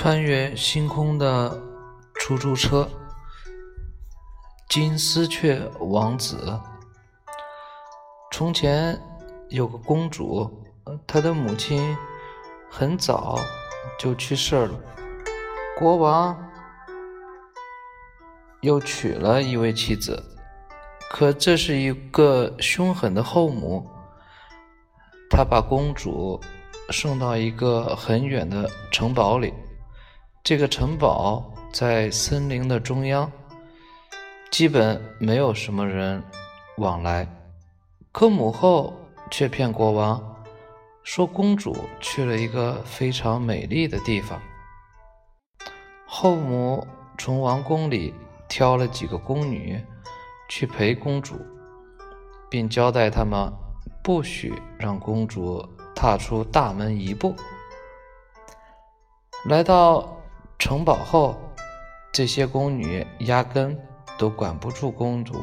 [0.00, 1.60] 穿越星空的
[2.14, 2.88] 出租车，
[4.68, 6.56] 金丝雀王子。
[8.30, 8.96] 从前
[9.48, 10.48] 有个公主，
[11.04, 11.96] 她的母亲
[12.70, 13.36] 很早
[13.98, 14.80] 就去世了。
[15.76, 16.48] 国王
[18.60, 20.22] 又娶了一位妻子，
[21.10, 23.84] 可这是一个凶狠的后母。
[25.28, 26.40] 他把公主。
[26.90, 29.52] 送到一个很远的城堡里，
[30.48, 33.30] 这个城堡在森林的中央，
[34.50, 36.24] 基本没有什么人
[36.78, 37.28] 往来。
[38.12, 38.96] 可母后
[39.30, 40.42] 却骗国王，
[41.02, 44.40] 说公主去了一个非常美丽的地方。
[46.06, 46.86] 后母
[47.18, 48.14] 从王宫里
[48.48, 49.78] 挑了几个宫女
[50.48, 51.36] 去陪公主，
[52.48, 53.52] 并交代他们
[54.02, 55.62] 不许让公主。
[55.94, 57.34] 踏出大门一步，
[59.46, 60.16] 来到
[60.58, 61.38] 城堡后，
[62.12, 63.78] 这些宫女压根
[64.18, 65.34] 都管不住公主，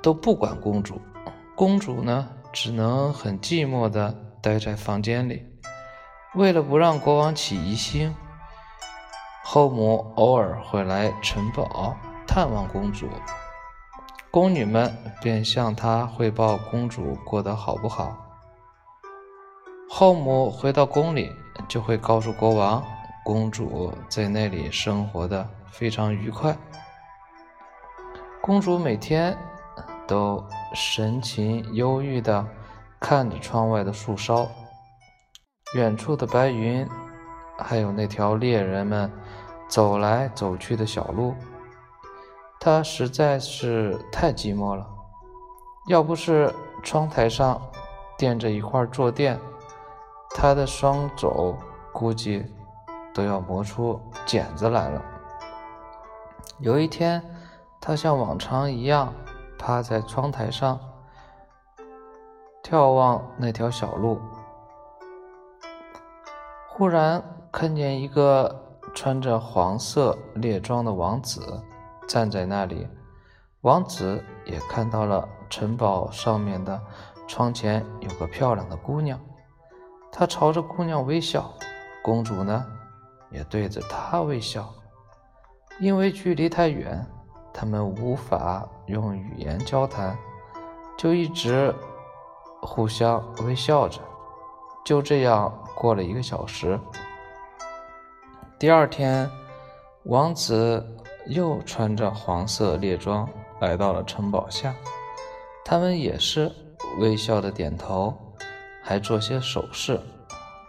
[0.00, 1.00] 都不管公主。
[1.56, 5.44] 公主呢，只能很寂寞的待在房间里。
[6.36, 8.14] 为了不让国王起疑心，
[9.42, 13.08] 后母偶尔会来城堡探望公主，
[14.30, 18.16] 宫女们便向她汇报公主过得好不好。
[19.90, 21.32] 后母回到宫里，
[21.68, 22.84] 就会告诉国王，
[23.28, 26.56] 公主在那里生活的非常愉快。
[28.40, 29.36] 公主每天
[30.06, 30.42] 都
[30.74, 32.42] 神情忧郁的
[32.98, 34.48] 看着窗外的树梢、
[35.74, 36.88] 远处的白云，
[37.58, 39.12] 还有那条猎人们
[39.68, 41.34] 走来走去的小路。
[42.58, 44.88] 她实在是太寂寞了，
[45.88, 46.50] 要不是
[46.82, 47.60] 窗台上
[48.16, 49.38] 垫着一块坐垫。
[50.30, 51.54] 他的双肘
[51.92, 52.46] 估计
[53.18, 55.02] 都要磨出茧子来了。
[56.60, 57.20] 有一天，
[57.80, 59.12] 他像往常一样
[59.58, 60.78] 趴在窗台上，
[62.62, 64.20] 眺望那条小路。
[66.68, 67.20] 忽然
[67.50, 71.60] 看见一个穿着黄色猎装的王子
[72.06, 72.86] 站在那里，
[73.62, 76.80] 王子也看到了城堡上面的
[77.26, 79.18] 窗前有个漂亮的姑娘。
[80.12, 81.52] 他朝着姑娘微笑，
[82.04, 82.64] 公主呢，
[83.30, 84.68] 也对着他微笑。
[85.80, 87.06] 因为距离太远，
[87.52, 90.16] 他们无法用语言交谈，
[90.96, 91.74] 就一直
[92.62, 94.00] 互相微笑着。
[94.84, 96.78] 就这样过了一个小时。
[98.58, 99.30] 第二天，
[100.04, 100.84] 王子
[101.26, 103.28] 又穿着黄色猎装
[103.60, 104.74] 来到了城堡下，
[105.64, 106.50] 他们也是
[106.98, 108.16] 微笑的点头。
[108.80, 110.00] 还做些手势，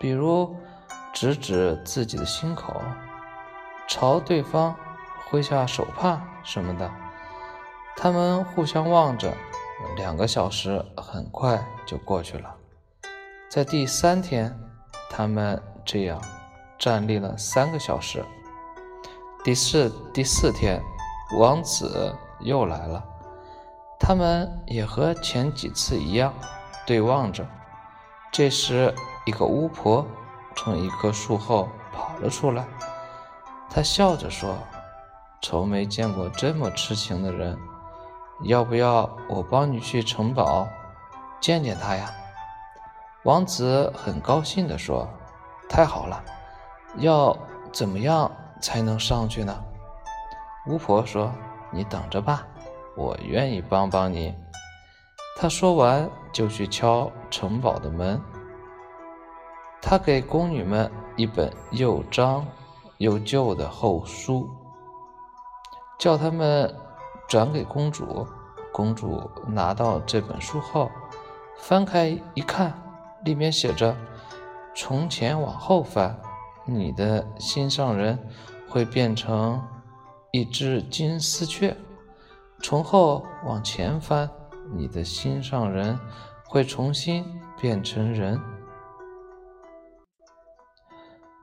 [0.00, 0.52] 比如
[1.20, 2.80] 指指自己的心口，
[3.88, 4.72] 朝对方
[5.26, 6.88] 挥下手帕什么的。
[7.96, 9.34] 他们互相望着，
[9.96, 12.54] 两个小时很快就过去了。
[13.50, 14.56] 在第三天，
[15.10, 16.22] 他们这样
[16.78, 18.24] 站立了三个小时。
[19.42, 20.80] 第四第四天，
[21.36, 23.04] 王子又来了，
[23.98, 26.32] 他们也和前几次一样
[26.86, 27.44] 对望着。
[28.30, 28.94] 这时，
[29.26, 30.06] 一个巫婆
[30.58, 32.66] 从一棵树后跑了出来。
[33.70, 34.56] 他笑着说
[35.40, 37.56] ：“从没见过这么痴情的人，
[38.42, 40.66] 要不要我帮你去城堡
[41.40, 42.10] 见见他呀？”
[43.24, 45.08] 王子很高兴地说
[45.70, 46.20] ：“太好了！
[46.96, 47.36] 要
[47.72, 48.30] 怎么样
[48.60, 49.64] 才能上去呢？”
[50.66, 51.32] 巫婆说
[51.70, 52.44] ：“你等着吧，
[52.96, 54.34] 我愿意帮帮你。”
[55.38, 58.20] 他说完，就去敲城堡的门。
[59.90, 62.46] 他给宫女们一本又脏
[62.98, 64.46] 又旧的厚书，
[65.98, 66.70] 叫他们
[67.26, 68.26] 转给公主。
[68.70, 70.90] 公主拿到这本书后，
[71.56, 72.78] 翻开一看，
[73.24, 73.96] 里面写着
[74.76, 76.20] ：“从前往后翻，
[76.66, 78.18] 你的心上人
[78.68, 79.58] 会变成
[80.32, 81.72] 一只金丝雀；
[82.62, 84.28] 从后往前翻。”
[84.76, 85.98] 你的心上人
[86.44, 87.24] 会重新
[87.58, 88.38] 变成人。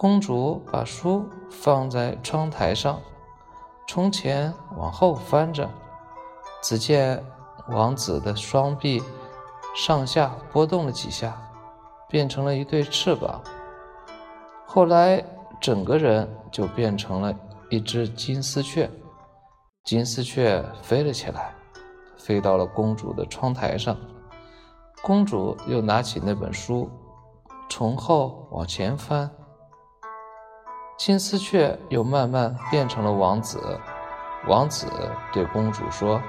[0.00, 3.00] 公主把书放在窗台上，
[3.88, 5.68] 从前往后翻着，
[6.62, 7.20] 只见
[7.70, 9.02] 王子的双臂
[9.74, 11.36] 上下波动了几下，
[12.08, 13.42] 变成了一对翅膀。
[14.68, 15.20] 后来，
[15.60, 17.34] 整个人就变成了
[17.68, 18.88] 一只金丝雀，
[19.82, 21.52] 金丝雀飞了起来。
[22.16, 23.96] 飞到了公主的窗台上，
[25.02, 26.88] 公主又拿起那本书，
[27.68, 29.28] 从后往前翻，
[30.98, 33.78] 金丝雀又慢慢变成了王子。
[34.48, 34.88] 王子
[35.32, 36.20] 对公主说：“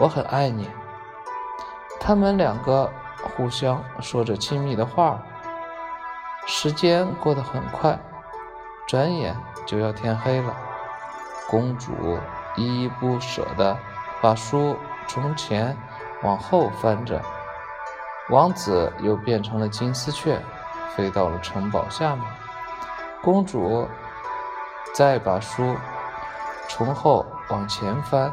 [0.00, 0.66] 我很爱你。”
[2.00, 2.90] 他们两个
[3.36, 5.22] 互相说着亲密的话。
[6.46, 7.96] 时间过得很快，
[8.88, 9.36] 转眼
[9.66, 10.56] 就要天黑了。
[11.48, 11.92] 公主
[12.56, 13.76] 依依不舍地
[14.22, 14.74] 把书
[15.06, 15.76] 从前
[16.22, 17.20] 往后翻着。
[18.30, 20.40] 王子又变成了金丝雀，
[20.96, 22.24] 飞到了城堡下面。
[23.22, 23.88] 公主
[24.94, 25.76] 再把书
[26.68, 28.32] 从后往前翻，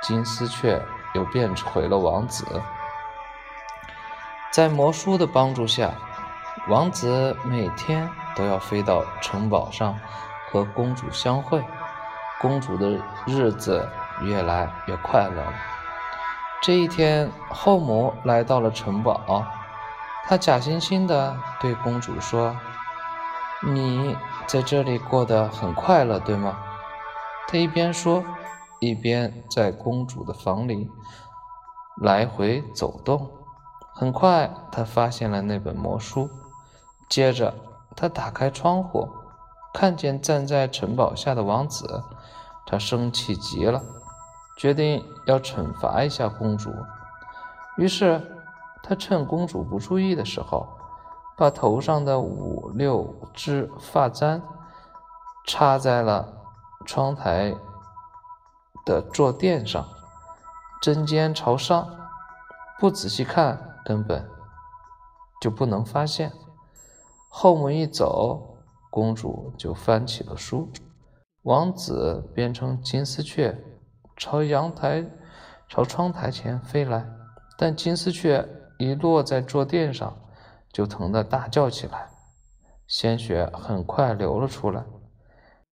[0.00, 0.80] 金丝雀
[1.12, 2.46] 又变回了王子。
[4.52, 5.90] 在魔书的帮助下，
[6.68, 9.98] 王子每天都要飞到城堡上
[10.50, 11.64] 和公主相会。
[12.40, 13.88] 公主的日子
[14.20, 15.52] 越来越快乐了。
[16.62, 19.44] 这一天，后母来到了城堡，
[20.26, 22.56] 她假惺惺地对公主说
[23.64, 24.16] ：“你
[24.46, 26.58] 在这里过得很快乐，对吗？”
[27.48, 28.24] 他一边说，
[28.80, 30.90] 一边在公主的房里
[32.00, 33.30] 来回走动。
[33.94, 36.28] 很快，他发现了那本魔书。
[37.08, 37.54] 接着，
[37.94, 39.08] 他打开窗户，
[39.74, 42.02] 看见站在城堡下的王子，
[42.66, 43.82] 他生气极了。
[44.56, 46.72] 决定要惩罚一下公主，
[47.76, 48.20] 于是
[48.82, 50.66] 他趁公主不注意的时候，
[51.36, 54.42] 把头上的五六只发簪
[55.46, 56.32] 插在了
[56.86, 57.54] 窗台
[58.84, 59.86] 的坐垫上，
[60.82, 61.88] 针尖朝上，
[62.78, 64.28] 不仔细看根本
[65.40, 66.32] 就不能发现。
[67.28, 68.58] 后母一走，
[68.90, 70.68] 公主就翻起了书，
[71.42, 73.58] 王子变成金丝雀。
[74.14, 75.10] 朝阳台、
[75.68, 77.04] 朝窗台前飞来，
[77.56, 78.46] 但金丝雀
[78.78, 80.14] 一落在坐垫上，
[80.72, 82.08] 就疼得大叫起来，
[82.86, 84.82] 鲜血很快流了出来。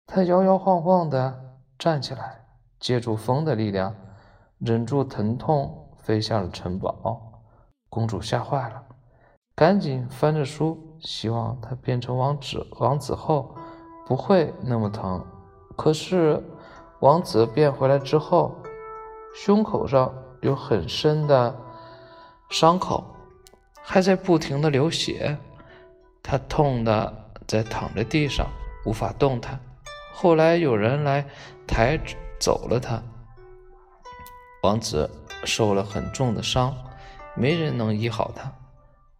[0.06, 1.40] 他摇摇晃晃地
[1.78, 2.44] 站起来，
[2.78, 3.94] 借助风的力量，
[4.58, 7.42] 忍住疼痛，飞向了城堡。
[7.88, 8.82] 公主吓坏了，
[9.56, 13.54] 赶紧翻着书，希望他变成王子王子后
[14.06, 15.24] 不会那么疼。
[15.76, 16.42] 可是。
[17.00, 18.54] 王子变回来之后，
[19.34, 20.12] 胸口上
[20.42, 21.56] 有很深的
[22.50, 23.02] 伤口，
[23.82, 25.36] 还在不停的流血。
[26.22, 28.46] 他痛的在躺在地上，
[28.84, 29.58] 无法动弹。
[30.12, 31.24] 后来有人来
[31.66, 31.98] 抬
[32.38, 33.02] 走了他。
[34.62, 35.10] 王子
[35.44, 36.76] 受了很重的伤，
[37.34, 38.52] 没人能医好他。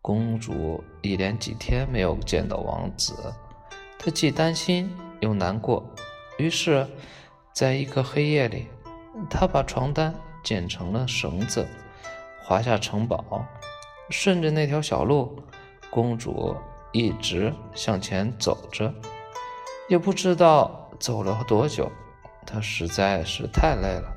[0.03, 3.15] 公主一连几天没有见到王子，
[3.99, 4.91] 她既担心
[5.21, 5.85] 又难过，
[6.39, 6.87] 于是。
[7.53, 8.69] 在一个黑夜里，
[9.29, 11.67] 他把床单剪成了绳子，
[12.41, 13.45] 滑下城堡，
[14.11, 15.41] 顺着那条小路，
[15.91, 16.55] 公主
[16.93, 18.93] 一直向前走着，
[19.89, 21.91] 也不知道走了多久。
[22.47, 24.12] 她实在是太累了，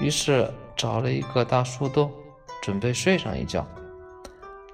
[0.00, 2.12] 于是找了一个大树洞，
[2.60, 3.66] 准备睡上一觉，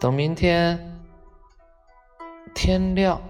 [0.01, 1.01] 等明天
[2.55, 3.21] 天亮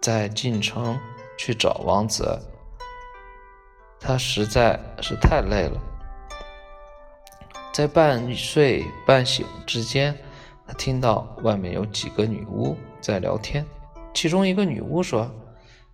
[0.00, 0.98] 再进城
[1.38, 2.38] 去找王子。
[4.00, 5.80] 他实在是太累了，
[7.78, 10.12] 在半睡半醒之间，
[10.66, 13.64] 他听到外面有几个女巫在聊天。
[14.12, 15.30] 其中一个女巫说：“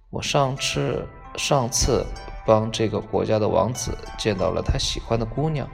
[0.08, 1.06] 我上次
[1.37, 2.02] 上次
[2.47, 5.68] 帮这个国家的王子见到了他喜欢的姑娘，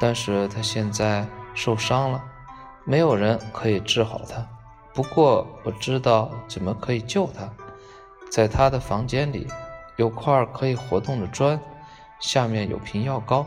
[0.00, 2.24] 但是他现在受伤了，
[2.84, 4.44] 没有人可以治好他。
[4.92, 7.48] 不过我知道怎么可以救他，
[8.32, 9.46] 在他的房间里。”
[9.94, 11.58] 有块可以活动的砖，
[12.18, 13.46] 下面有瓶药膏，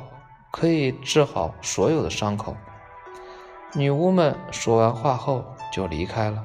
[0.51, 2.55] 可以治好所有的伤口。
[3.73, 6.43] 女巫们说完话后就离开了。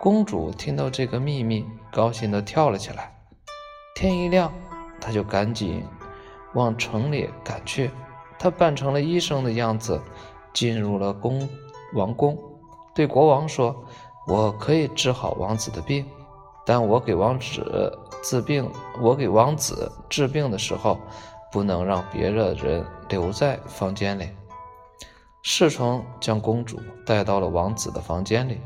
[0.00, 3.14] 公主听到这个秘密，高兴地跳了起来。
[3.94, 4.52] 天一亮，
[5.00, 5.84] 她就赶紧
[6.54, 7.90] 往城里赶去。
[8.38, 10.00] 她扮成了医生的样子，
[10.52, 11.48] 进入了宫
[11.94, 12.36] 王宫，
[12.92, 13.84] 对国王说
[14.26, 16.04] ：“我可以治好王子的病。”
[16.66, 18.68] 但我给王子治病，
[19.00, 20.98] 我给王子治病的时候，
[21.52, 24.30] 不能让别的人留在房间里。
[25.42, 28.60] 侍从将公主带到了王子的房间里，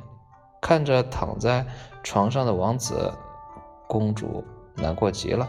[0.61, 1.67] 看着躺在
[2.03, 3.13] 床上的王子，
[3.89, 5.49] 公主难过极了。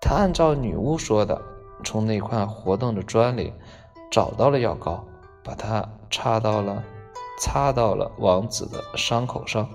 [0.00, 1.40] 她按照女巫说的，
[1.84, 3.52] 从那块活动的砖里
[4.10, 5.04] 找到了药膏，
[5.44, 6.82] 把它插到了
[7.38, 9.68] 擦到了王子的伤口上。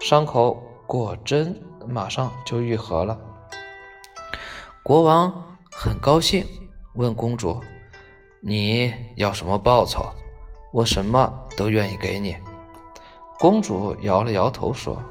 [0.00, 3.18] 伤口果真马上就愈合了。
[4.82, 5.51] 国王
[5.84, 6.46] 很高兴，
[6.94, 7.60] 问公主
[8.40, 10.12] ：“你要什么报酬？
[10.72, 12.36] 我什么都愿意给你。”
[13.36, 15.02] 公主摇了摇头说：“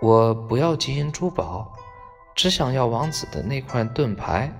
[0.00, 1.70] 我不要金银珠宝，
[2.34, 4.50] 只想要王子的那块盾牌、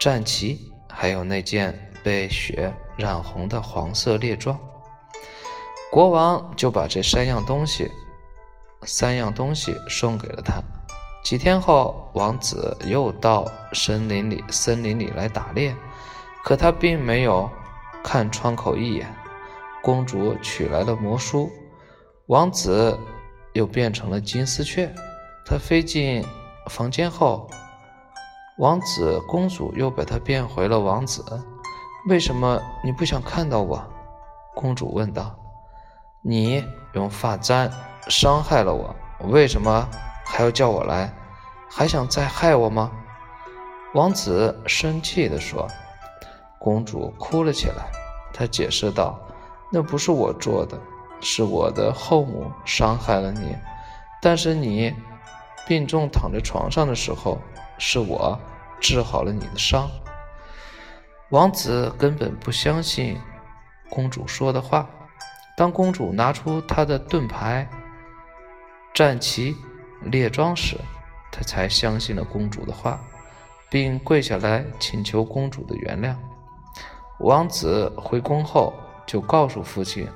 [0.00, 4.58] 战旗，还有那件被血染红的黄色猎装。”
[5.92, 7.88] 国王就把这三样东西，
[8.82, 10.60] 三样东西送给了他。
[11.22, 15.76] 几天后，王子又到森林里，森林里来打猎，
[16.42, 17.48] 可他并没有
[18.02, 19.06] 看窗口一眼。
[19.82, 21.50] 公主取来了魔书，
[22.26, 22.98] 王子
[23.54, 24.92] 又变成了金丝雀。
[25.46, 26.24] 他飞进
[26.68, 27.48] 房间后，
[28.58, 31.24] 王子、公主又把他变回了王子。
[32.08, 33.82] 为什么你不想看到我？
[34.54, 35.36] 公主问道。
[36.22, 36.62] 你
[36.92, 37.70] 用发簪
[38.08, 38.94] 伤害了我，
[39.28, 39.88] 为什么
[40.30, 41.12] 还要叫我来？
[41.68, 42.90] 还想再害我吗？
[43.94, 45.68] 王子生气地说。
[46.58, 47.90] 公主哭了起来。
[48.32, 49.18] 她解释道
[49.72, 50.78] ：“那不是我做的，
[51.20, 53.56] 是我的后母伤害了你。
[54.22, 54.94] 但是你
[55.66, 57.38] 病重躺在床上的时候，
[57.78, 58.38] 是我
[58.78, 59.90] 治好了你的伤。”
[61.30, 63.18] 王子根本不相信
[63.88, 64.88] 公主说的话。
[65.56, 67.68] 当公主拿出她的盾牌、
[68.94, 69.54] 战旗、
[70.04, 70.76] 列装时，
[71.30, 73.00] 他才相信了公主的话，
[73.68, 76.14] 并跪下来请求公主的原谅。
[77.20, 78.72] 王子回宫后，
[79.06, 80.08] 就告诉父亲，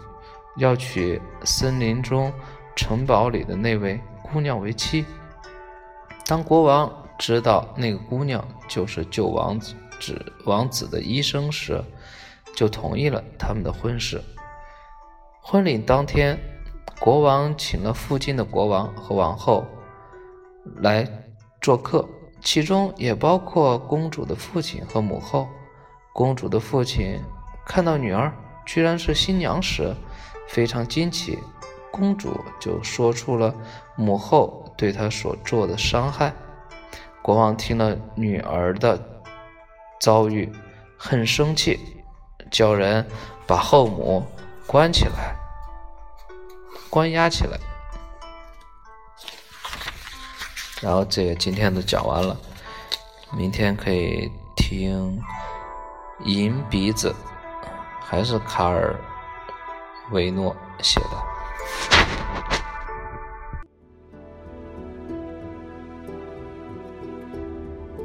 [0.56, 2.32] 要娶森林中
[2.74, 5.04] 城堡里的那位姑娘为妻。
[6.26, 9.74] 当国王知道那个姑娘就是救王子
[10.46, 11.82] 王子的医生时，
[12.56, 14.20] 就同意了他们的婚事。
[15.42, 16.38] 婚礼当天，
[17.04, 19.66] 国王请了附近的国王和王后
[20.76, 21.06] 来
[21.60, 22.08] 做客，
[22.40, 25.46] 其中也包括公主的父亲和母后。
[26.14, 27.20] 公主的父亲
[27.66, 28.32] 看到女儿
[28.64, 29.94] 居然是新娘时，
[30.48, 31.38] 非常惊奇。
[31.92, 33.54] 公主就说出了
[33.96, 36.32] 母后对她所做的伤害。
[37.20, 38.98] 国王听了女儿的
[40.00, 40.50] 遭遇，
[40.96, 41.78] 很生气，
[42.50, 43.06] 叫人
[43.46, 44.24] 把后母。
[44.66, 45.36] 关起来，
[46.94, 47.58] 关押起来。
[50.80, 52.36] 然后这个今天都讲完了，
[53.36, 55.20] 明天可以听
[56.24, 57.12] 《银鼻子》，
[58.00, 58.94] 还是卡尔
[60.12, 61.33] 维诺写的。